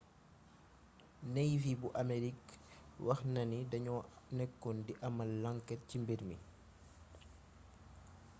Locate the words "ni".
3.51-3.59